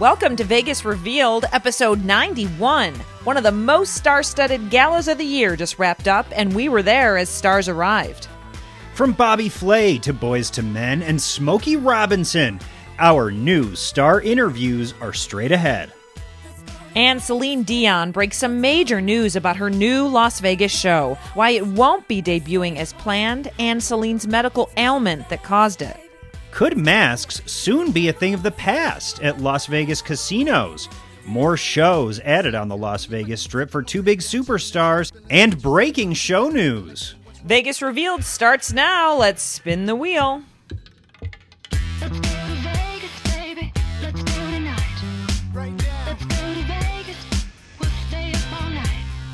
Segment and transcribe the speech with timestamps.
[0.00, 2.94] Welcome to Vegas Revealed, episode 91.
[3.22, 6.68] One of the most star studded galas of the year just wrapped up, and we
[6.68, 8.26] were there as stars arrived.
[8.94, 12.58] From Bobby Flay to Boyz II Men and Smokey Robinson,
[12.98, 15.92] our new star interviews are straight ahead.
[16.96, 21.68] And Celine Dion breaks some major news about her new Las Vegas show, why it
[21.68, 26.03] won't be debuting as planned, and Celine's medical ailment that caused it.
[26.54, 30.88] Could masks soon be a thing of the past at Las Vegas casinos?
[31.26, 36.48] More shows added on the Las Vegas Strip for two big superstars and breaking show
[36.48, 37.16] news.
[37.44, 39.16] Vegas Revealed starts now.
[39.16, 40.44] Let's spin the wheel.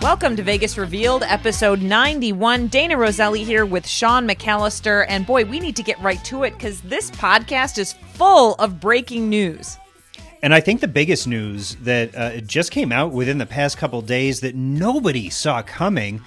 [0.00, 2.70] Welcome to Vegas Revealed, episode 91.
[2.70, 5.04] Dayna Roselli here with Sean McAllister.
[5.10, 8.80] And boy, we need to get right to it because this podcast is full of
[8.80, 9.76] breaking news.
[10.42, 14.00] And I think the biggest news that uh, just came out within the past couple
[14.00, 16.22] days that nobody saw coming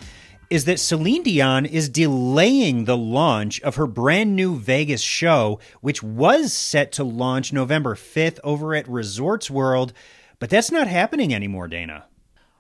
[0.52, 6.04] is that Celine Dion is delaying the launch of her brand new Vegas show, which
[6.04, 9.94] was set to launch November 5th over at Resorts World.
[10.38, 12.06] But that's not happening anymore, Dana.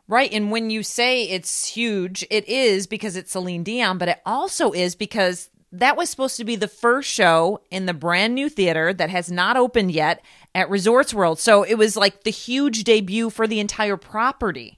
[0.07, 0.31] Right.
[0.33, 4.71] And when you say it's huge, it is because it's Celine Dion, but it also
[4.71, 8.93] is because that was supposed to be the first show in the brand new theater
[8.93, 10.21] that has not opened yet
[10.53, 11.39] at Resorts World.
[11.39, 14.77] So it was like the huge debut for the entire property.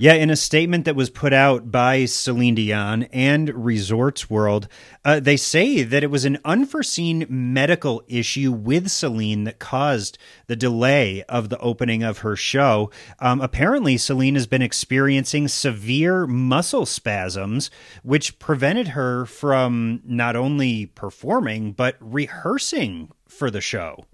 [0.00, 4.68] Yeah, in a statement that was put out by Celine Dion and Resorts World,
[5.04, 10.54] uh, they say that it was an unforeseen medical issue with Celine that caused the
[10.54, 12.92] delay of the opening of her show.
[13.18, 17.68] Um, apparently, Celine has been experiencing severe muscle spasms,
[18.04, 24.04] which prevented her from not only performing, but rehearsing for the show.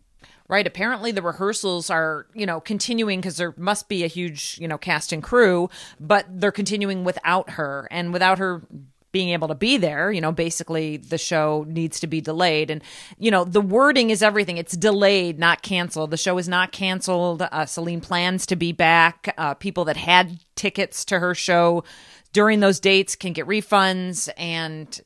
[0.54, 0.68] Right.
[0.68, 4.78] Apparently, the rehearsals are, you know, continuing because there must be a huge, you know,
[4.78, 8.62] cast and crew, but they're continuing without her and without her
[9.10, 10.12] being able to be there.
[10.12, 12.70] You know, basically, the show needs to be delayed.
[12.70, 12.84] And,
[13.18, 14.56] you know, the wording is everything.
[14.56, 16.12] It's delayed, not canceled.
[16.12, 17.42] The show is not canceled.
[17.42, 19.34] Uh, Celine plans to be back.
[19.36, 21.82] Uh, people that had tickets to her show
[22.32, 25.00] during those dates can get refunds and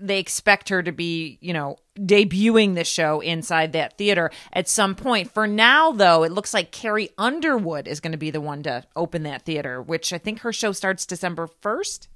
[0.00, 4.94] they expect her to be, you know, debuting the show inside that theater at some
[4.94, 5.32] point.
[5.32, 8.84] For now, though, it looks like Carrie Underwood is going to be the one to
[8.94, 12.08] open that theater, which I think her show starts December 1st.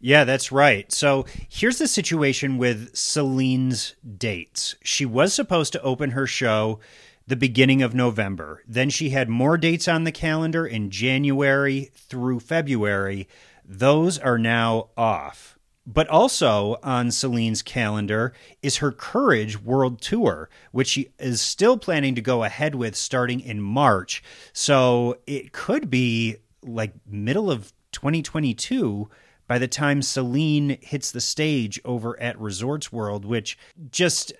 [0.00, 0.90] Yeah, that's right.
[0.92, 4.76] So here's the situation with Celine's dates.
[4.82, 6.80] She was supposed to open her show
[7.26, 8.62] the beginning of November.
[8.68, 13.26] Then she had more dates on the calendar in January through February.
[13.64, 15.53] Those are now off.
[15.86, 22.14] But also on Celine's calendar is her Courage World Tour, which she is still planning
[22.14, 24.22] to go ahead with starting in March.
[24.54, 29.10] So it could be like middle of 2022
[29.46, 33.58] by the time Celine hits the stage over at Resorts World, which
[33.90, 34.32] just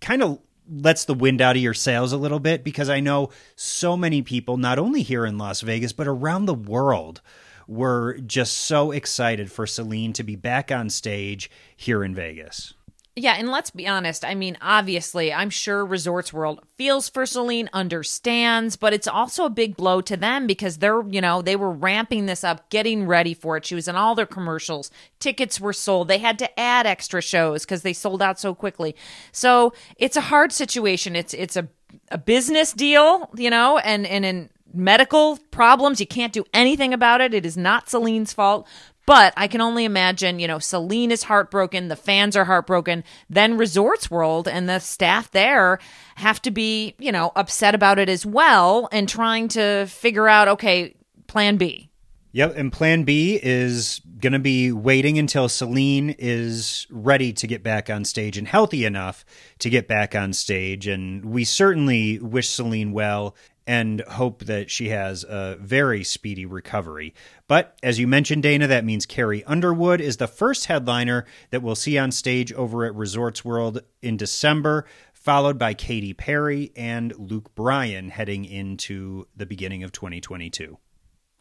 [0.00, 0.38] kind of
[0.70, 4.22] lets the wind out of your sails a little bit because I know so many
[4.22, 7.20] people, not only here in Las Vegas, but around the world,
[7.70, 12.74] were just so excited for Celine to be back on stage here in Vegas.
[13.14, 14.24] Yeah, and let's be honest.
[14.24, 19.50] I mean, obviously, I'm sure Resorts World feels for Celine, understands, but it's also a
[19.50, 23.34] big blow to them because they're, you know, they were ramping this up, getting ready
[23.34, 23.66] for it.
[23.66, 24.90] She was in all their commercials.
[25.20, 26.08] Tickets were sold.
[26.08, 28.96] They had to add extra shows because they sold out so quickly.
[29.32, 31.14] So it's a hard situation.
[31.14, 31.68] It's it's a
[32.10, 37.20] a business deal, you know, and and in medical problems, you can't do anything about
[37.20, 37.34] it.
[37.34, 38.66] It is not Celine's fault.
[39.06, 43.56] But I can only imagine, you know, Celine is heartbroken, the fans are heartbroken, then
[43.56, 45.80] Resorts World and the staff there
[46.16, 50.46] have to be, you know, upset about it as well and trying to figure out,
[50.46, 50.94] okay,
[51.26, 51.89] plan B.
[52.32, 57.64] Yep, and plan B is going to be waiting until Celine is ready to get
[57.64, 59.24] back on stage and healthy enough
[59.58, 60.86] to get back on stage.
[60.86, 63.34] And we certainly wish Celine well
[63.66, 67.14] and hope that she has a very speedy recovery.
[67.48, 71.74] But as you mentioned, Dayna, that means Carrie Underwood is the first headliner that we'll
[71.74, 77.54] see on stage over at Resorts World in December, followed by Katy Perry and Luke
[77.56, 80.78] Bryan heading into the beginning of 2022.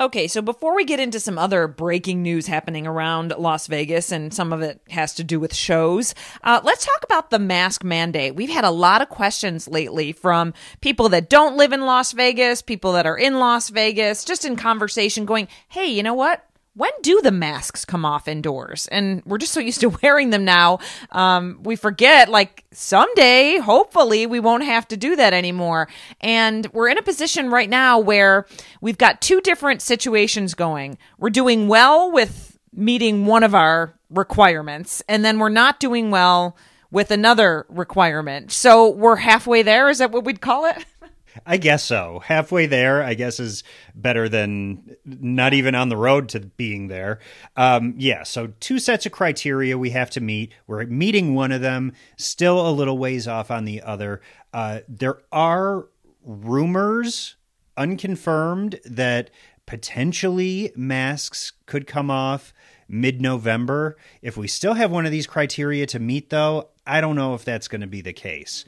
[0.02, 4.34] Okay, so before we get into some other breaking news happening around Las Vegas, and
[4.34, 8.34] some of it has to do with shows, uh, let's talk about the mask mandate.
[8.34, 12.62] We've had a lot of questions lately from people that don't live in Las Vegas,
[12.62, 16.49] people that are in Las Vegas, just in conversation going, hey, you know what?
[16.80, 18.88] When do the masks come off indoors?
[18.88, 20.80] And we're just so used to wearing them now.
[21.12, 25.90] Um, we forget, like, someday, hopefully, we won't have to do that anymore.
[26.22, 28.46] And we're in a position right now where
[28.80, 30.98] we've got two different situations going.
[31.18, 36.56] We're doing well with meeting one of our requirements, and then we're not doing well
[36.92, 38.54] with another requirement.
[38.54, 39.90] So we're halfway there.
[39.90, 40.86] Is that what we'd call it?
[41.46, 42.20] I guess so.
[42.20, 43.64] Halfway there, I guess, is
[43.96, 47.20] better than not even on the road to being there.
[47.56, 50.54] Um, yeah, so two sets of criteria we have to meet.
[50.68, 54.22] We're meeting one of them, still a little ways off on the other.
[54.54, 55.88] Uh, there are
[56.24, 57.36] rumors,
[57.78, 59.30] unconfirmed, that
[59.66, 62.54] potentially masks could come off
[62.88, 63.98] mid November.
[64.22, 67.46] If we still have one of these criteria to meet, though, I don't know if
[67.46, 68.66] that's going to be the case.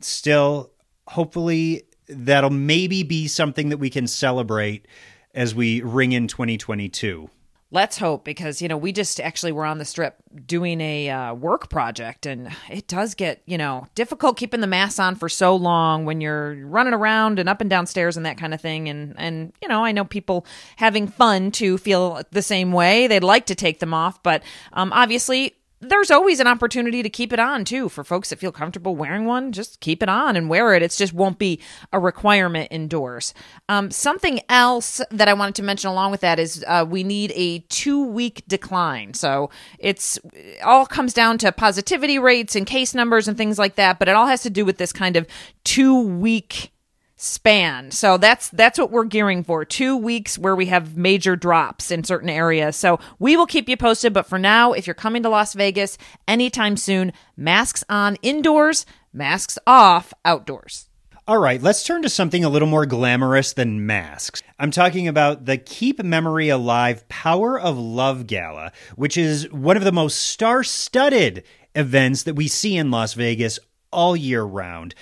[0.00, 0.70] Still,
[1.08, 4.86] hopefully, that'll maybe be something that we can celebrate
[5.34, 7.30] as we ring in 2022.
[7.70, 10.14] Let's hope because you know we just actually were on the strip
[10.46, 15.00] doing a uh, work project and it does get you know difficult keeping the mask
[15.00, 18.38] on for so long when you're running around and up and down stairs and that
[18.38, 20.46] kind of thing and and you know I know people
[20.76, 24.92] having fun to feel the same way they'd like to take them off but um,
[24.92, 25.56] obviously
[25.88, 29.24] there's always an opportunity to keep it on too for folks that feel comfortable wearing
[29.24, 30.82] one just keep it on and wear it.
[30.82, 31.60] It just won't be
[31.92, 33.34] a requirement indoors.
[33.68, 37.32] Um, something else that i wanted to mention along with that is uh, we need
[37.34, 39.14] a two week decline.
[39.14, 43.76] So it's it all comes down to positivity rates and case numbers and things like
[43.76, 45.26] that but it all has to do with this kind of
[45.64, 46.70] two week
[47.16, 47.90] span.
[47.90, 49.64] So that's that's what we're gearing for.
[49.64, 52.76] 2 weeks where we have major drops in certain areas.
[52.76, 55.96] So we will keep you posted, but for now, if you're coming to Las Vegas
[56.26, 60.88] anytime soon, masks on indoors, masks off outdoors.
[61.26, 64.42] All right, let's turn to something a little more glamorous than masks.
[64.58, 69.84] I'm talking about the Keep Memory Alive Power of Love Gala, which is one of
[69.84, 71.42] the most star studded
[71.74, 73.58] events that we see in Las Vegas
[73.94, 74.94] all year round.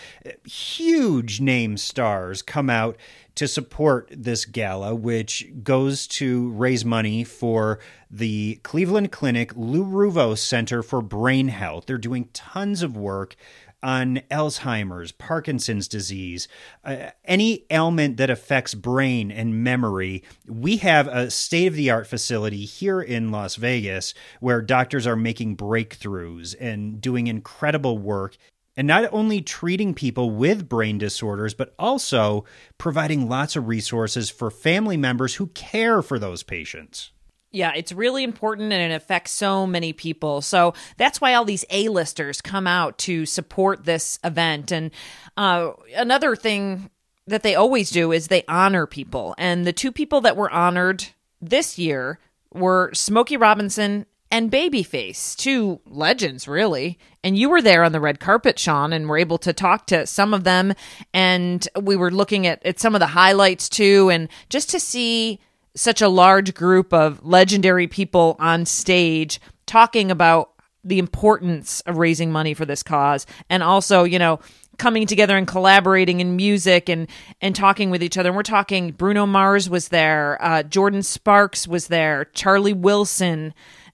[0.44, 2.96] Huge name stars come out
[3.34, 7.78] to support this gala, which goes to raise money for
[8.10, 11.86] the Cleveland Clinic Lou Ruvo Center for Brain Health.
[11.86, 13.36] They're doing tons of work
[13.82, 16.46] on Alzheimer's, Parkinson's disease,
[16.84, 20.22] uh, any ailment that affects brain and memory.
[20.46, 25.16] We have a state of the art facility here in Las Vegas where doctors are
[25.16, 28.36] making breakthroughs and doing incredible work
[28.76, 32.44] and not only treating people with brain disorders, but also
[32.78, 37.10] providing lots of resources for family members who care for those patients.
[37.50, 40.40] Yeah, it's really important and it affects so many people.
[40.40, 44.72] So that's why all these A-listers come out to support this event.
[44.72, 44.90] And
[45.36, 46.88] uh, another thing
[47.26, 49.34] that they always do is they honor people.
[49.36, 51.04] And the two people that were honored
[51.42, 52.18] this year
[52.54, 56.98] were Smokey Robinson and Babyface, two legends, really.
[57.22, 60.06] And you were there on the red carpet, Sean, and were able to talk to
[60.06, 60.72] some of them.
[61.12, 64.08] And we were looking at, at some of the highlights too.
[64.10, 65.38] And just to see
[65.76, 70.52] such a large group of legendary people on stage talking about
[70.82, 74.40] the importance of raising money for this cause and also, you know,
[74.78, 77.06] coming together and collaborating in music and
[77.42, 78.30] and talking with each other.
[78.30, 83.52] And we're talking Bruno Mars was there, uh, Jordin Sparks was there, Charlie Wilson,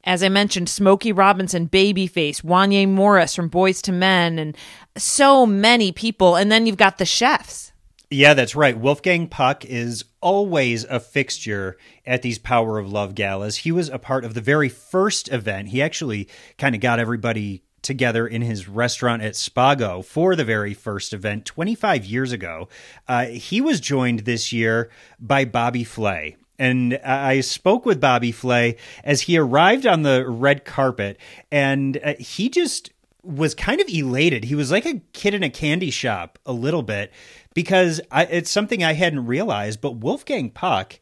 [0.08, 4.56] as I mentioned, Smokey Robinson, Babyface, Wanya Morris from Boyz II Men, and
[4.96, 6.34] so many people.
[6.34, 7.72] And then you've got the chefs.
[8.10, 8.76] Yeah, that's right.
[8.76, 13.58] Wolfgang Puck is always a fixture at these Power of Love galas.
[13.58, 15.68] He was a part of the very first event.
[15.68, 20.72] He actually kind of got everybody together in his restaurant at Spago for the very
[20.72, 22.70] first event 25 years ago.
[23.06, 26.38] Uh, he was joined this year by Bobby Flay.
[26.58, 31.18] And I spoke with Bobby Flay as he arrived on the red carpet,
[31.52, 32.90] and uh, he just
[33.22, 34.44] was kind of elated.
[34.44, 37.12] He was like a kid in a candy shop a little bit
[37.54, 39.80] because I, it's something I hadn't realized.
[39.80, 40.98] But Wolfgang Puck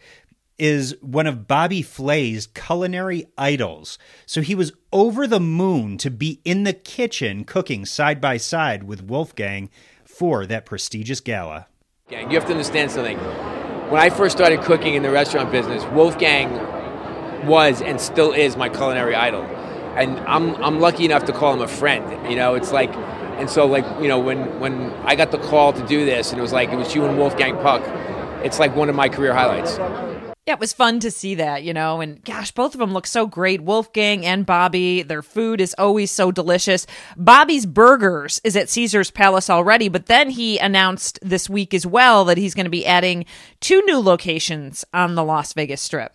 [0.58, 3.98] is one of Bobby Flay's culinary idols.
[4.24, 8.84] So he was over the moon to be in the kitchen cooking side by side
[8.84, 9.70] with Wolfgang
[10.04, 11.66] for that prestigious gala.
[12.08, 13.18] Gang, you have to understand something.
[13.88, 16.50] When I first started cooking in the restaurant business, Wolfgang
[17.46, 19.42] was and still is my culinary idol.
[19.94, 22.28] And I'm, I'm lucky enough to call him a friend.
[22.28, 22.92] You know, it's like,
[23.38, 26.40] and so like, you know, when, when I got the call to do this and
[26.40, 27.80] it was like, it was you and Wolfgang Puck,
[28.44, 29.78] it's like one of my career highlights.
[30.46, 33.08] Yeah, it was fun to see that, you know, and gosh, both of them look
[33.08, 33.62] so great.
[33.62, 36.86] Wolfgang and Bobby, their food is always so delicious.
[37.16, 42.24] Bobby's Burgers is at Caesar's Palace already, but then he announced this week as well
[42.26, 43.24] that he's going to be adding
[43.60, 46.12] two new locations on the Las Vegas Strip.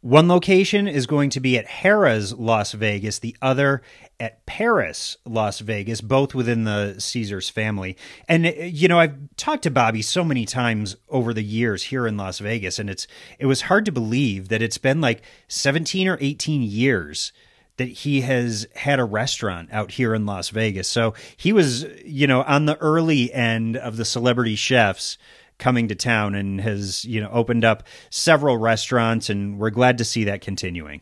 [0.00, 3.82] One location is going to be at Harrah's Las Vegas, the other
[4.22, 7.96] at Paris Las Vegas, both within the Caesars family.
[8.28, 12.06] And uh, you know, I've talked to Bobby so many times over the years here
[12.06, 13.08] in Las Vegas, and it's
[13.40, 17.32] it was hard to believe that it's been like 17 or 18 years
[17.78, 20.86] that he has had a restaurant out here in Las Vegas.
[20.86, 25.18] So he was, you know, on the early end of the celebrity chefs
[25.58, 30.04] coming to town and has, you know, opened up several restaurants and we're glad to
[30.04, 31.00] see that continuing.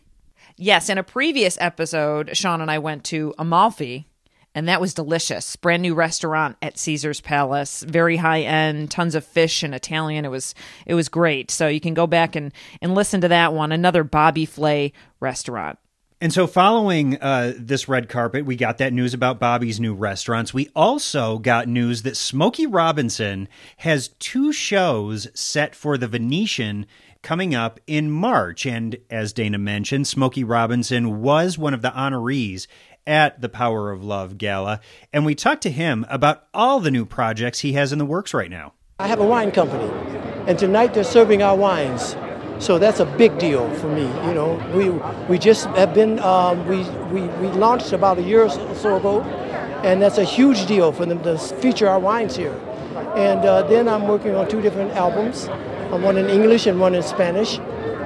[0.63, 4.07] Yes, in a previous episode, Sean and I went to Amalfi,
[4.55, 5.57] and that was delicious.
[5.57, 10.27] Brand new restaurant at Caesar's Palace, very high end, tons of fish and Italian.
[10.27, 11.51] It was it was great.
[11.51, 12.53] So you can go back and
[12.83, 13.73] and listen to that one.
[13.73, 15.79] Another Bobby Flay restaurant.
[16.23, 20.53] And so, following uh, this red carpet, we got that news about Bobby's new restaurants.
[20.53, 23.49] We also got news that Smokey Robinson
[23.79, 26.85] has two shows set for the Venetian
[27.23, 28.67] coming up in March.
[28.67, 32.67] And as Dayna mentioned, Smokey Robinson was one of the honorees
[33.07, 34.81] at the Power of Love Gala.
[35.13, 38.35] And we talked to him about all the new projects he has in the works
[38.35, 38.75] right now.
[38.99, 39.91] I have a wine company,
[40.47, 42.15] and tonight they're serving our wines.
[42.59, 44.03] So that's a big deal for me.
[44.03, 44.91] You know, we
[45.27, 49.23] we just have been um, we, we we launched about a year or so ago,
[49.83, 52.53] and that's a huge deal for them to feature our wines here.
[53.17, 55.49] And uh, then I'm working on two different albums,
[55.99, 57.59] one in English and one in Spanish,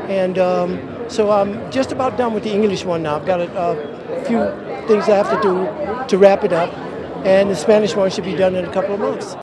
[0.08, 3.16] and um, so I'm just about done with the English one now.
[3.16, 4.40] I've got a, a few
[4.88, 6.72] things I have to do to wrap it up,
[7.24, 9.36] and the Spanish one should be done in a couple of months.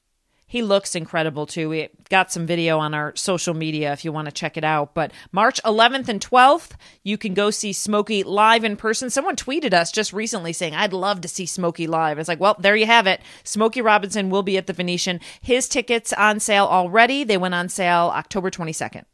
[0.52, 1.70] He looks incredible too.
[1.70, 4.94] We got some video on our social media if you want to check it out.
[4.94, 6.72] But March 11th and 12th,
[7.04, 9.10] you can go see Smokey live in person.
[9.10, 12.20] Someone tweeted us just recently saying, I'd love to see Smokey live.
[12.20, 13.22] It's like, well, there you have it.
[13.46, 15.22] Smokey Robinson will be at the Venetian.
[15.40, 17.24] His tickets on sale already.
[17.24, 19.06] They went on sale October 22nd.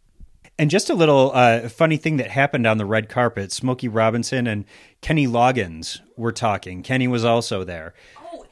[0.57, 4.47] And just a little uh, funny thing that happened on the red carpet Smokey Robinson
[4.47, 4.65] and
[5.01, 6.81] Kenny Loggins were talking.
[6.81, 7.93] Kenny was also there.
[8.33, 8.47] Oh,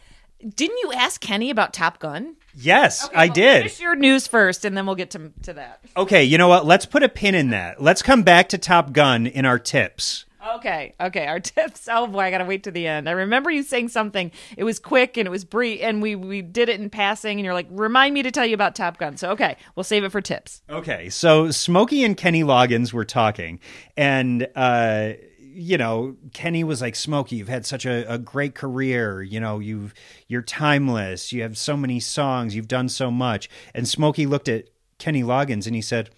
[0.48, 2.36] didn't you ask Kenny about Top Gun?
[2.55, 3.57] Yes, I Well, did.
[3.63, 5.81] Finish your news first, and then we'll get to, to that.
[5.97, 6.65] Okay, you know what?
[6.65, 7.81] Let's put a pin in that.
[7.81, 10.25] Let's come back to Top Gun in our tips.
[10.55, 11.25] Okay, okay.
[11.25, 11.89] Our tips.
[11.91, 13.09] Oh boy, I gotta wait to the end.
[13.09, 14.31] I remember you saying something.
[14.55, 17.39] It was quick and it was brief, and we we did it in passing.
[17.39, 19.17] And you're like, remind me to tell you about Top Gun.
[19.17, 20.62] So okay, we'll save it for tips.
[20.69, 23.59] Okay, so Smokey and Kenny Loggins were talking,
[23.97, 25.13] and uh,
[25.55, 29.21] you know, Kenny was like, "Smokey, you've had such a, a great career.
[29.21, 29.93] You know, you've
[30.27, 31.31] you're timeless.
[31.31, 32.55] You have so many songs.
[32.55, 34.69] You've done so much." And Smokey looked at
[35.00, 36.09] Kenny Loggins and he said,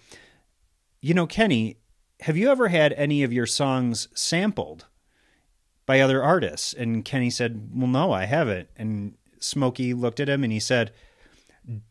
[1.00, 1.78] "You know, Kenny,
[2.20, 4.86] have you ever had any of your songs sampled
[5.86, 10.42] by other artists?" And Kenny said, "Well, no, I haven't." And Smokey looked at him
[10.42, 10.92] and he said,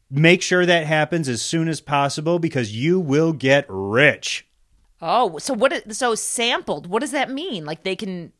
[0.10, 4.48] make sure that happens as soon as possible because you will get rich.
[5.01, 5.74] Oh, so what?
[5.74, 6.88] is- So sampled.
[6.88, 7.66] What does that mean?
[7.66, 8.32] Like they can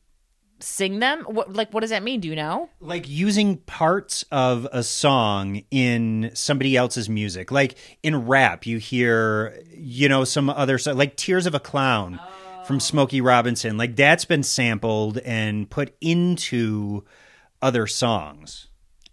[0.59, 1.23] sing them?
[1.23, 1.53] What?
[1.53, 2.19] Like what does that mean?
[2.19, 2.69] Do you know?
[2.79, 7.51] Like using parts of a song in somebody else's music.
[7.51, 12.19] Like in rap, you hear, you know, some other like Tears of a Clown
[12.65, 12.79] from oh.
[12.79, 13.77] Smokey Robinson.
[13.77, 17.03] Like that's been sampled and put into
[17.61, 18.67] other songs.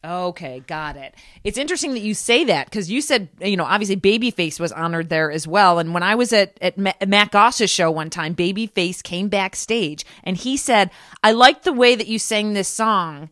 [0.04, 1.14] Okay, got it.
[1.44, 5.08] It's interesting that you say that because you said, you know, obviously Babyface was honored
[5.08, 5.78] there as well.
[5.78, 10.36] And when I was at, at Matt Goss's show one time, Babyface came backstage and
[10.36, 10.90] he said,
[11.22, 13.30] I like the way that you sang this song.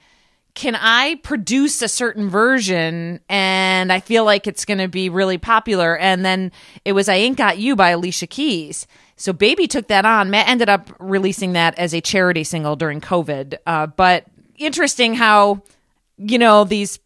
[0.55, 5.39] Can I produce a certain version and I feel like it's going to be really
[5.39, 5.97] popular?
[5.97, 6.53] And then
[6.87, 8.87] it was I Ain't Got You by Alicia Keys.
[9.17, 10.31] So Baby took that on.
[10.31, 13.57] Matt ended up releasing that as a charity single during COVID.
[13.67, 14.27] Uh, but
[14.59, 15.63] interesting how
[16.27, 16.99] you know these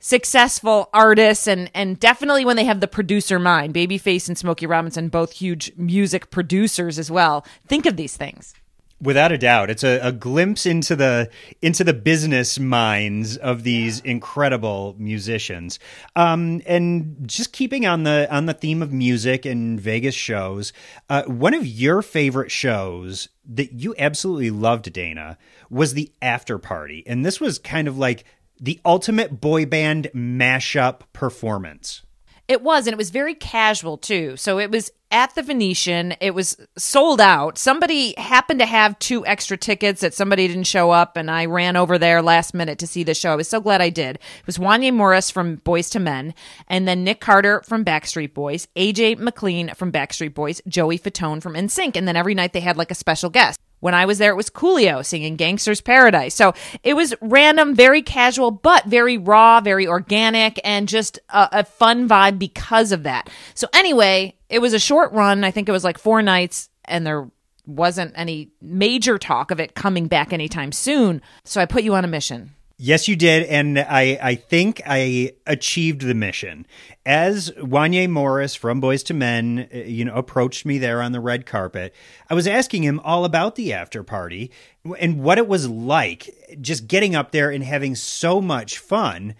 [0.00, 5.08] successful artists and and definitely when they have the producer mind babyface and smokey robinson
[5.08, 7.44] both huge music producers as well.
[7.66, 8.54] Think of these things.
[9.02, 11.30] Without a doubt, it's a, a glimpse into the
[11.62, 15.78] into the business minds of these incredible musicians.
[16.16, 20.74] Um, and just keeping on the on the theme of music and Vegas shows,
[21.08, 25.38] uh, one of your favorite shows that you absolutely loved, Dayna,
[25.70, 28.24] was the After Party, and this was kind of like
[28.60, 32.02] the ultimate boy band mashup performance.
[32.46, 34.36] it was and it was very casual too.
[34.36, 36.14] So it was at the venetian.
[36.20, 37.58] It was sold out.
[37.58, 41.76] Somebody happened to have two extra tickets that somebody didn't show up and i ran
[41.76, 43.32] over there last minute to see the show.
[43.32, 44.16] I was so glad i did.
[44.16, 46.34] It was wanya morris from Boyz II Men
[46.68, 51.54] and then nick carter from backstreet boys aj mclean from backstreet boys joey fatone from
[51.54, 54.32] nsync and then every night they had like a special guest when I was there,
[54.32, 56.34] it was Coolio singing Gangsta's Paradise.
[56.34, 61.64] So it was random, very casual, but very raw, very organic, and just a, a
[61.64, 63.28] fun vibe because of that.
[63.54, 65.44] So anyway, it was a short run.
[65.44, 66.68] I think it was like four nights.
[66.84, 67.30] and there
[67.66, 71.22] wasn't any major talk of it coming back anytime soon.
[71.44, 72.54] So I put you on a mission.
[72.82, 76.66] Yes, you did, and I, I think I achieved the mission.
[77.04, 81.20] As Wanya Morris from Boyz II Men, uh, you know, approached me there on the
[81.20, 81.94] red carpet,
[82.30, 84.50] I was asking him all about the after party
[84.98, 89.34] and what it was like, just getting up there and having so much fun.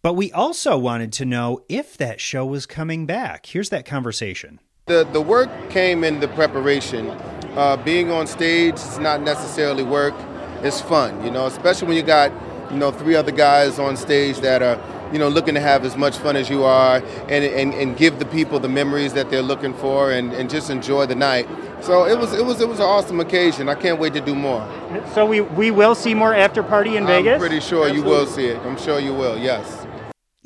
[0.00, 3.44] But we also wanted to know if that show was coming back.
[3.44, 4.58] Here's that conversation.
[4.86, 7.10] The, the work came in the preparation.
[7.10, 10.14] Uh, being on stage is not necessarily work.
[10.62, 12.32] It's fun, you know, especially when you got,
[12.70, 14.80] you know, three other guys on stage that are,
[15.12, 16.96] you know, looking to have as much fun as you are
[17.28, 20.70] and, and, and give the people the memories that they're looking for and, and just
[20.70, 21.48] enjoy the night.
[21.80, 23.68] So it was it was it was an awesome occasion.
[23.68, 24.66] I can't wait to do more.
[25.14, 27.34] So we, we will see more after party in Vegas?
[27.34, 28.58] I'm pretty sure you will see it.
[28.60, 29.38] I'm sure you will.
[29.38, 29.86] Yes.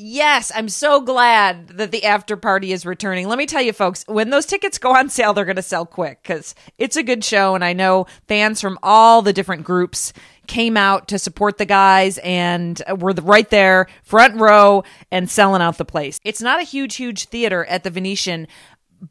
[0.02, 3.28] Yes, I'm so glad that the after party is returning.
[3.28, 5.84] Let me tell you, folks, when those tickets go on sale, they're going to sell
[5.84, 7.54] quick because it's a good show.
[7.54, 10.14] And I know fans from all the different groups
[10.50, 15.78] came out to support the guys and were right there, front row, and selling out
[15.78, 16.19] the place.
[16.25, 18.49] It's not a huge, huge theater at the Venetian,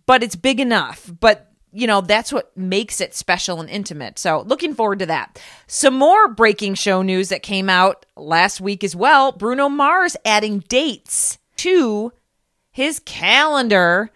[0.06, 1.10] but it's big enough.
[1.22, 4.20] But you know, that's what makes it special and intimate.
[4.20, 5.42] So, looking forward to that.
[5.68, 9.32] Some more breaking show news that came out last week as well.
[9.32, 12.12] Bruno Mars adding dates to
[12.72, 14.10] his calendar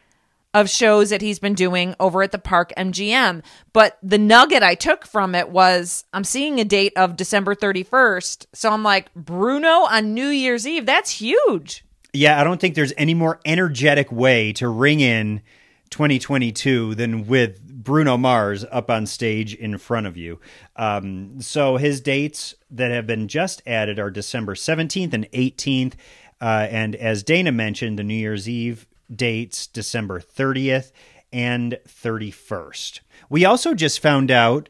[0.53, 3.43] of shows that he's been doing over at the Park MGM.
[3.73, 8.45] But the nugget I took from it was I'm seeing a date of December 31st.
[8.53, 11.83] So I'm like, Bruno on New Year's Eve, that's huge.
[12.13, 15.41] Yeah, I don't think there's any more energetic way to ring in
[15.89, 20.39] 2022 than with Bruno Mars up on stage in front of you.
[20.75, 25.93] Um, so his dates that have been just added are December 17th and 18th.
[26.39, 30.91] Uh, and as Dayna mentioned, the New Year's Eve dates December 30th
[31.31, 32.99] and 31st.
[33.29, 34.69] We also just found out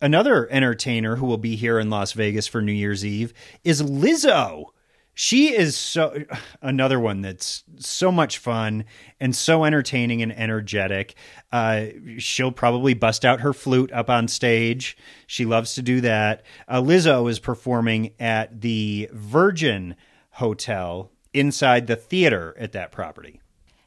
[0.00, 4.66] another entertainer who will be here in Las Vegas for New Year's Eve is Lizzo.
[5.12, 6.24] She is so
[6.62, 8.84] another one that's so much fun
[9.18, 11.14] and so entertaining and energetic.
[11.50, 11.86] Uh,
[12.18, 14.96] she'll probably bust out her flute up on stage.
[15.26, 16.42] She loves to do that.
[16.68, 19.96] Uh, Lizzo is performing at the Virgin
[20.30, 23.40] Hotel inside the theater at that property.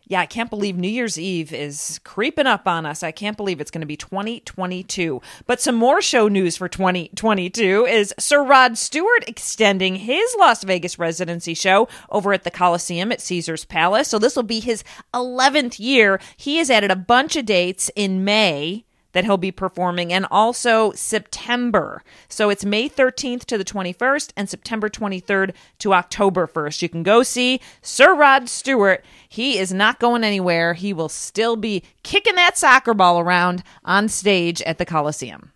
[0.10, 3.04] Yeah, I can't believe New Year's Eve is creeping up on us.
[3.04, 5.22] I can't believe it's going to be 2022.
[5.46, 10.98] But some more show news for 2022 is Sir Rod Stewart extending his Las Vegas
[10.98, 14.08] residency show over at the Coliseum at Caesar's Palace.
[14.08, 14.82] So this will be his
[15.13, 16.22] 11th year.
[16.38, 18.86] He has added a bunch of dates in May
[19.17, 22.03] that he'll be performing and also September.
[22.30, 26.84] So it's May 13th to the 21st and September 23rd to October 1st.
[26.84, 29.03] You can go see Sir Rod Stewart.
[29.27, 30.75] He is not going anywhere.
[30.75, 35.51] He will still be kicking that soccer ball around on stage at the Coliseum.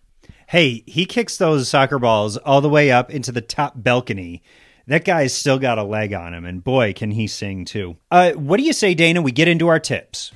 [0.48, 4.42] Hey, he kicks those soccer balls all the way up into the top balcony.
[4.88, 7.96] That guy's still got a leg on him, and boy, can he sing too.
[8.10, 9.22] Uh, what do you say, Dayna?
[9.22, 10.32] We get into our tips.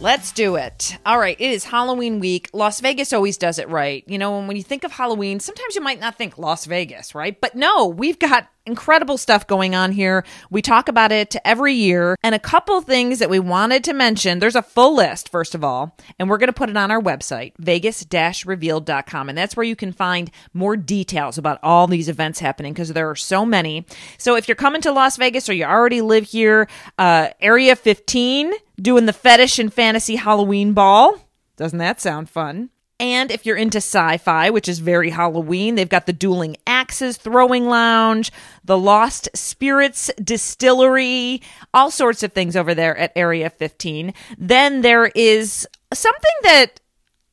[0.00, 0.96] Let's do it.
[1.04, 2.50] All right, it is Halloween week.
[2.52, 4.04] Las Vegas always does it right.
[4.06, 7.38] You know, when you think of Halloween, sometimes you might not think Las Vegas, right?
[7.40, 10.24] But no, we've got incredible stuff going on here.
[10.50, 12.16] We talk about it every year.
[12.22, 14.38] And a couple things that we wanted to mention.
[14.38, 17.00] There's a full list, first of all, and we're going to put it on our
[17.00, 19.28] website, vegas-revealed.com.
[19.28, 23.10] And that's where you can find more details about all these events happening because there
[23.10, 23.86] are so many.
[24.18, 28.52] So if you're coming to Las Vegas or you already live here, uh, Area 15
[28.80, 31.18] doing the fetish and fantasy Halloween ball.
[31.56, 32.70] Doesn't that sound fun?
[33.00, 37.16] And if you're into sci fi, which is very Halloween, they've got the Dueling Axes
[37.16, 38.32] Throwing Lounge,
[38.64, 41.40] the Lost Spirits Distillery,
[41.72, 44.12] all sorts of things over there at Area 15.
[44.36, 46.80] Then there is something that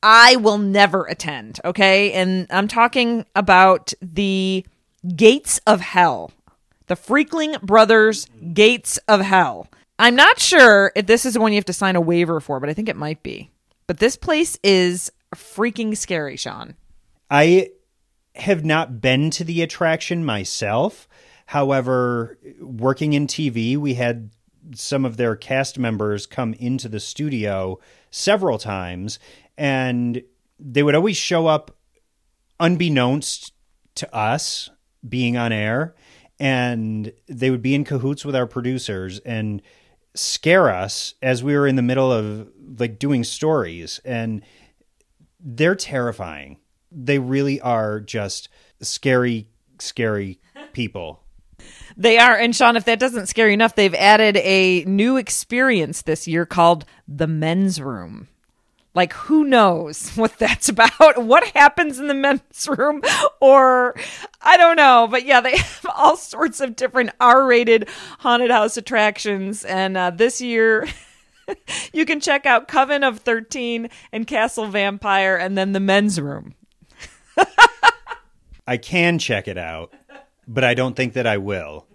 [0.02, 2.12] I will never attend, okay?
[2.12, 4.64] And I'm talking about the
[5.16, 6.30] Gates of Hell.
[6.86, 9.66] The Freakling Brothers Gates of Hell.
[9.98, 12.60] I'm not sure if this is the one you have to sign a waiver for,
[12.60, 13.50] but I think it might be.
[13.88, 16.76] But this place is freaking scary, Sean.
[17.30, 17.70] I
[18.34, 21.08] have not been to the attraction myself.
[21.46, 24.30] However, working in TV, we had
[24.74, 27.78] some of their cast members come into the studio
[28.10, 29.18] several times,
[29.56, 30.22] and
[30.58, 31.76] they would always show up
[32.58, 33.52] unbeknownst
[33.94, 34.70] to us
[35.08, 35.94] being on air,
[36.38, 39.62] and they would be in cahoots with our producers and
[40.14, 44.42] scare us as we were in the middle of like doing stories and
[45.46, 46.58] they're terrifying.
[46.90, 48.48] They really are just
[48.82, 50.40] scary, scary
[50.72, 51.22] people.
[51.96, 52.36] They are.
[52.36, 56.44] And Sean, if that doesn't scare you enough, they've added a new experience this year
[56.44, 58.28] called the men's room.
[58.92, 61.22] Like, who knows what that's about?
[61.22, 63.02] What happens in the men's room?
[63.40, 63.94] Or
[64.42, 65.06] I don't know.
[65.08, 69.64] But yeah, they have all sorts of different R rated haunted house attractions.
[69.64, 70.86] And uh, this year,
[71.92, 76.54] you can check out Coven of 13 and Castle Vampire and then the men's room.
[78.66, 79.92] I can check it out,
[80.48, 81.86] but I don't think that I will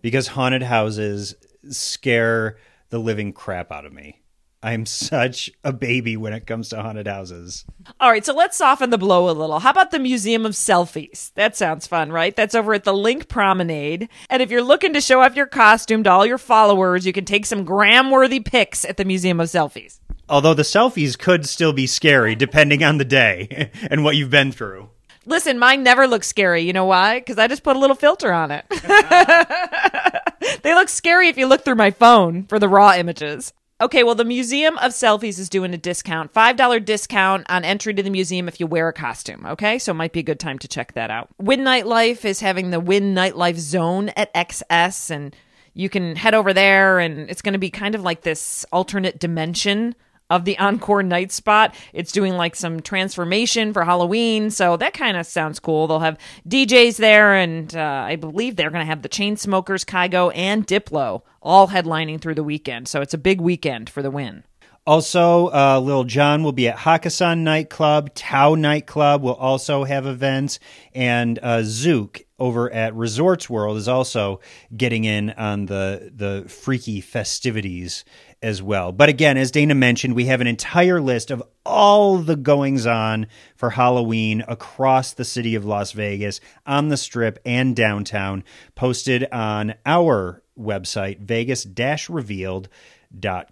[0.00, 1.34] because haunted houses
[1.68, 2.56] scare
[2.90, 4.20] the living crap out of me.
[4.64, 7.66] I'm such a baby when it comes to haunted houses.
[8.00, 9.58] All right, so let's soften the blow a little.
[9.58, 11.34] How about the Museum of Selfies?
[11.34, 12.34] That sounds fun, right?
[12.34, 14.08] That's over at the LINQ Promenade.
[14.30, 17.26] And if you're looking to show off your costume to all your followers, you can
[17.26, 20.00] take some gram worthy pics at the Museum of Selfies.
[20.30, 24.50] Although the selfies could still be scary depending on the day and what you've been
[24.50, 24.88] through.
[25.26, 26.62] Listen, mine never looks scary.
[26.62, 27.18] You know why?
[27.18, 28.64] Because I just put a little filter on it.
[30.62, 33.52] they look scary if you look through my phone for the raw images.
[33.80, 38.04] Okay, well, the Museum of Selfies is doing a discount $5 discount on entry to
[38.04, 39.44] the museum if you wear a costume.
[39.44, 41.28] Okay, so it might be a good time to check that out.
[41.38, 45.34] Wynn Nightlife is having the Wynn Nightlife Zone at XS, and
[45.74, 49.18] you can head over there, and it's going to be kind of like this alternate
[49.18, 49.96] dimension
[50.30, 51.74] of the Encore Night Spot.
[51.92, 55.86] It's doing like some transformation for Halloween, so that kind of sounds cool.
[55.86, 60.32] They'll have DJs there, and uh, I believe they're going to have the Chainsmokers, Kygo,
[60.34, 62.88] and Diplo all headlining through the weekend.
[62.88, 64.44] So it's a big weekend for the win.
[64.86, 68.14] Also, uh, Lil Jon will be at Hakkasan Nightclub.
[68.14, 70.58] Tao Nightclub will also have events.
[70.94, 74.40] And uh, Zouk over at Resorts World is also
[74.76, 78.04] getting in on the, the freaky festivities
[78.42, 78.92] as well.
[78.92, 83.26] But again, as Dayna mentioned, we have an entire list of all the goings on
[83.56, 88.44] for Halloween across the city of Las Vegas, on the strip and downtown,
[88.74, 91.66] posted on our website, vegas
[92.08, 92.68] revealed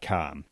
[0.00, 0.44] com.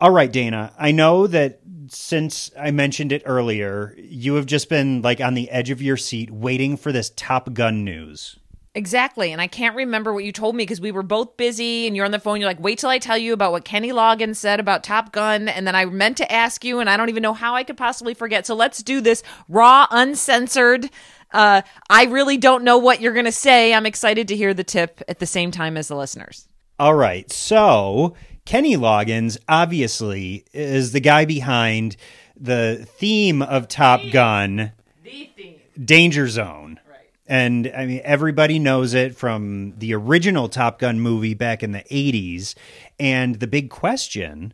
[0.00, 5.02] All right, Dayna, I know that since I mentioned it earlier, you have just been
[5.02, 8.38] like on the edge of your seat waiting for this Top Gun news.
[8.74, 9.32] Exactly.
[9.32, 12.06] And I can't remember what you told me because we were both busy and you're
[12.06, 12.40] on the phone.
[12.40, 15.46] You're like, wait till I tell you about what Kenny Loggins said about Top Gun.
[15.48, 17.76] And then I meant to ask you, and I don't even know how I could
[17.76, 18.46] possibly forget.
[18.46, 20.88] So let's do this raw, uncensored.
[21.32, 23.74] Uh, I really don't know what you're going to say.
[23.74, 26.48] I'm excited to hear the tip at the same time as the listeners.
[26.78, 27.30] All right.
[27.30, 28.14] So
[28.52, 31.96] Kenny Loggins obviously is the guy behind
[32.38, 35.58] the theme of Top Gun, the theme.
[35.82, 36.78] Danger Zone.
[37.26, 41.82] And I mean, everybody knows it from the original Top Gun movie back in the
[41.90, 42.54] 80s.
[43.00, 44.52] And the big question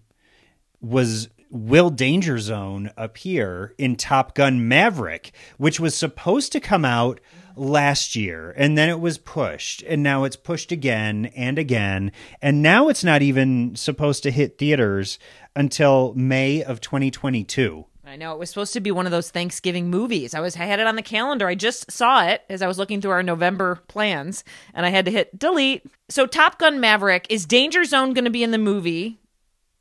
[0.80, 7.18] was will Danger Zone appear in Top Gun Maverick, which was supposed to come out
[7.58, 12.62] last year and then it was pushed and now it's pushed again and again and
[12.62, 15.18] now it's not even supposed to hit theaters
[15.56, 17.84] until May of 2022.
[18.08, 20.34] I know it was supposed to be one of those Thanksgiving movies.
[20.34, 21.46] I was I had it on the calendar.
[21.46, 25.04] I just saw it as I was looking through our November plans and I had
[25.04, 25.84] to hit delete.
[26.08, 29.20] So Top Gun Maverick is Danger Zone going to be in the movie?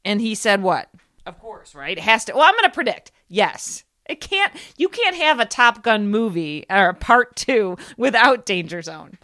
[0.04, 0.90] And he said what?
[1.26, 1.98] Of course, right?
[1.98, 2.34] It has to.
[2.34, 3.12] Well, I'm going to predict.
[3.30, 3.84] Yes.
[4.10, 9.18] It can't you can't have a Top Gun movie or part 2 without Danger Zone.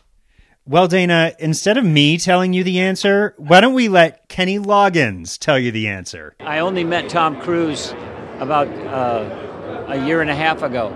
[0.65, 5.37] Well, Dayna, instead of me telling you the answer, why don't we let Kenny Loggins
[5.37, 6.35] tell you the answer?
[6.39, 7.93] I only met Tom Cruise
[8.39, 10.89] about uh, a year and a half ago,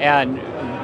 [0.00, 0.36] and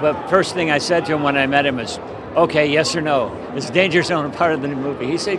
[0.02, 1.98] the first thing I said to him when I met him is,
[2.36, 3.34] "Okay, yes or no?
[3.54, 5.38] Is Danger Zone a part of the new movie?" He said,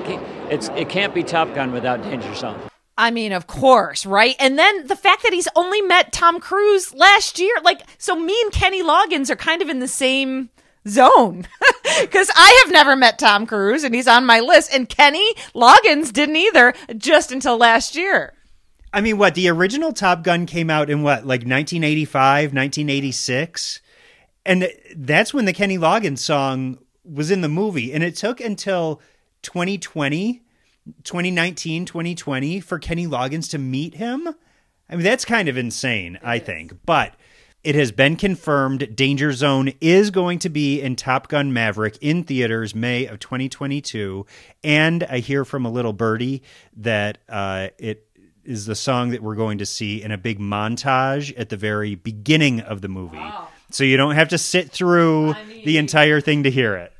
[0.51, 2.59] "It's it can't be Top Gun without Danger Zone."
[2.97, 4.35] I mean, of course, right?
[4.39, 8.35] And then the fact that he's only met Tom Cruise last year, like, so me
[8.41, 10.49] and Kenny Loggins are kind of in the same
[10.87, 11.47] zone
[12.01, 16.11] because I have never met Tom Cruise and he's on my list, and Kenny Loggins
[16.11, 18.33] didn't either just until last year.
[18.91, 23.81] I mean, what the original Top Gun came out in what, like 1985, 1986?
[24.45, 27.93] And that's when the Kenny Loggins song was in the movie.
[27.93, 29.01] And it took until
[29.43, 30.41] 2020,
[31.03, 34.27] 2019, 2020 for Kenny Loggins to meet him.
[34.89, 36.73] I mean, that's kind of insane, I think.
[36.85, 37.13] But
[37.63, 42.23] it has been confirmed Danger Zone is going to be in Top Gun Maverick in
[42.23, 44.25] theaters May of 2022.
[44.63, 46.43] And I hear from a little birdie
[46.77, 48.07] that uh, it
[48.45, 51.95] is the song that we're going to see in a big montage at the very
[51.95, 53.17] beginning of the movie.
[53.71, 56.93] So you don't have to sit through the entire thing to hear it.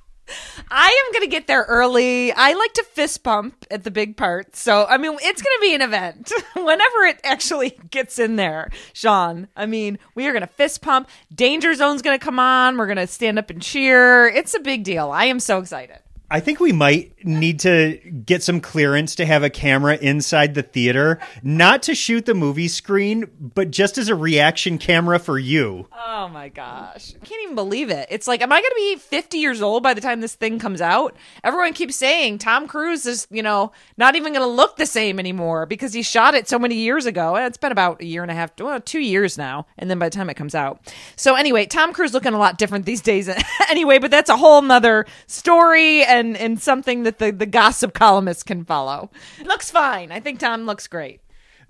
[0.70, 2.32] I am to get there early.
[2.34, 4.56] I like to fist bump at the big part.
[4.56, 9.48] So, I mean, it's to be an event whenever it actually gets in there, Sean.
[9.56, 11.10] I mean, we are to fist pump.
[11.34, 12.78] Danger Zone's to come on.
[12.78, 14.28] We're to stand up and cheer.
[14.28, 15.10] It's a big deal.
[15.10, 16.00] I am so excited.
[16.30, 20.64] I think we might need to get some clearance to have a camera inside the
[20.64, 25.88] theater, not to shoot the movie screen, but just as a reaction camera for you.
[25.94, 27.14] Oh my gosh.
[27.22, 28.08] I can't even believe it.
[28.10, 30.58] It's like, am I going to be 50 years old by the time this thing
[30.60, 31.16] comes out?
[31.44, 35.20] Everyone keeps saying Tom Cruise is, you know, not even going to look the same
[35.20, 37.36] anymore because he shot it so many years ago.
[37.36, 39.68] And it's been about a year and a half, well, two years now.
[39.78, 40.94] And then by the time it comes out.
[41.16, 43.30] So anyway, Tom Cruise looking a lot different these days
[43.70, 48.44] anyway, but that's a whole nother story and, and something that the, the gossip columnists
[48.44, 49.10] can follow.
[49.44, 50.12] Looks fine.
[50.12, 51.22] I think Tom looks great.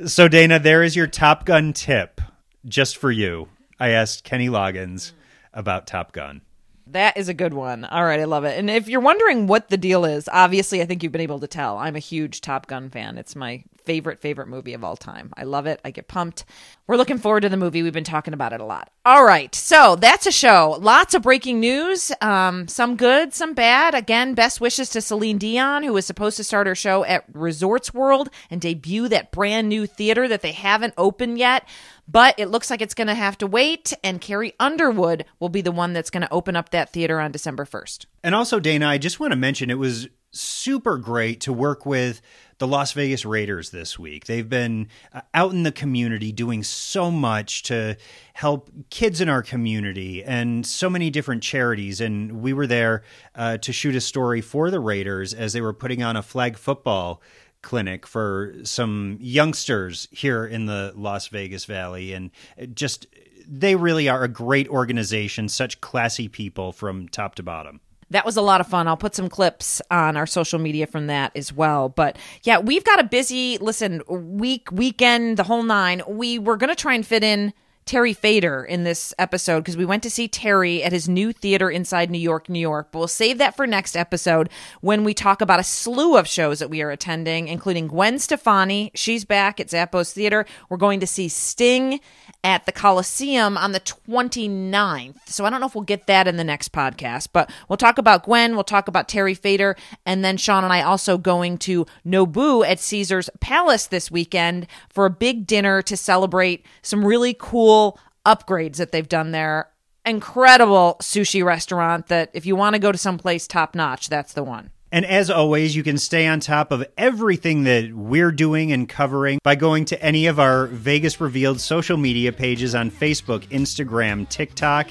[0.06, 2.22] So, Dayna, there is your Top Gun tip
[2.66, 3.48] just for you.
[3.80, 5.14] I asked Kenny Loggins
[5.54, 6.42] about Top Gun.
[6.88, 7.84] That is a good one.
[7.84, 8.58] All right, I love it.
[8.58, 11.48] And if you're wondering what the deal is, obviously, I think you've been able to
[11.48, 11.78] tell.
[11.78, 13.18] I'm a huge Top Gun fan.
[13.18, 15.32] It's my favorite, favorite movie of all time.
[15.38, 15.80] I love it.
[15.86, 16.44] I get pumped.
[16.88, 17.82] We're looking forward to the movie.
[17.82, 18.92] We've been talking about it a lot.
[19.06, 20.78] All right, so that's a show.
[20.82, 22.12] Lots of breaking news.
[22.20, 23.96] Um, some good, some bad.
[23.96, 27.94] Again, best wishes to Celine Dion, who was supposed to start her show at Resorts
[27.94, 31.66] World and debut that brand new theater that they haven't opened yet
[32.10, 35.60] but it looks like it's going to have to wait and carrie underwood will be
[35.60, 38.88] the one that's going to open up that theater on december 1st And also, Dayna,
[38.88, 42.22] I just want to mention it was super great to work with
[42.60, 44.26] the Las Vegas Raiders this week.
[44.26, 47.98] They've been uh, out in the community doing so much to
[48.34, 52.02] help kids in our community and so many different charities.
[52.02, 53.04] And we were there
[53.36, 56.58] uh, to shoot a story for the Raiders as they were putting on a flag
[56.58, 57.22] football
[57.62, 62.14] clinic for some youngsters here in the Las Vegas Valley.
[62.14, 62.32] And
[62.74, 63.08] just,
[63.48, 67.82] they really are a great organization, such classy people from top to bottom.
[68.10, 68.88] That was a lot of fun.
[68.88, 71.90] I'll put some clips on our social media from that as well.
[71.90, 76.02] But yeah, we've got a busy listen week weekend, the whole nine.
[76.08, 77.54] We were going to try and fit in
[77.88, 81.70] Terry Fator in this episode because we went to see Terry at his new theater
[81.70, 82.90] inside New York, New York.
[82.92, 84.50] But we'll save that for next episode
[84.82, 88.92] when we talk about a slew of shows that we are attending, including Gwen Stefani.
[88.94, 90.46] She's back at Zappos Theater.
[90.70, 92.02] We're going to see Sting
[92.44, 95.16] at the Coliseum on the 29th.
[95.26, 97.98] So I don't know if we'll get that in the next podcast, but we'll talk
[97.98, 101.86] about Gwen, we'll talk about Terry Fator, and then Sean and I also going to
[102.06, 107.77] Nobu at Caesar's Palace this weekend for a big dinner to celebrate some really cool
[108.26, 109.70] upgrades that they've done there.
[110.06, 114.44] Incredible sushi restaurant that if you want to go to someplace top notch, that's the
[114.44, 114.72] one.
[114.92, 119.40] And as always, you can stay on top of everything that we're doing and covering
[119.44, 124.88] by going to any of our Vegas Revealed social media pages on Facebook, Instagram, TikTok,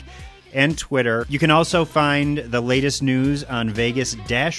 [0.52, 1.24] and Twitter.
[1.30, 4.16] You can also find the latest news on vegas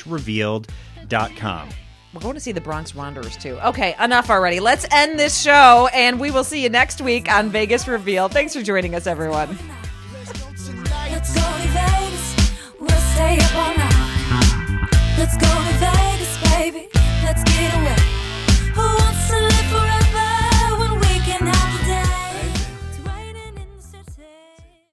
[0.07, 1.69] revealed.com.
[2.17, 3.59] We're going to see the Bronx Wanderers too.
[3.63, 4.59] Okay, enough already.
[4.59, 8.27] Let's end this show, and we will see you next week on Vegas Reveal.
[8.27, 9.49] Thanks for joining us, everyone.
[11.11, 12.73] Let's go to Vegas.
[12.79, 14.89] We'll stay up all night.
[15.19, 16.89] Let's go to Vegas, baby.
[17.23, 18.01] Let's get away.
[18.73, 19.16] Who wants